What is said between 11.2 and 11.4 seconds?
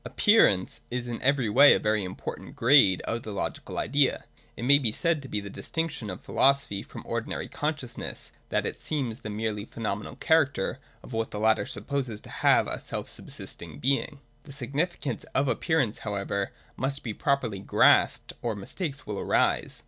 the